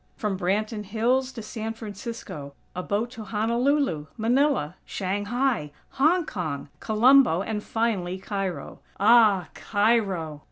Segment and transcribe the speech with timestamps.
[0.15, 7.43] From Branton Hills to San Francisco; a boat to Honolulu, Manila, Shanghai, Hong Kong, Colombo,
[7.43, 8.79] and finally Cairo.
[8.99, 9.49] Ah!
[9.53, 10.39] Cairo!!